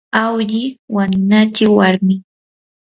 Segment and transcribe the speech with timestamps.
[0.21, 0.63] awlli
[0.95, 2.21] wanunachi warmin.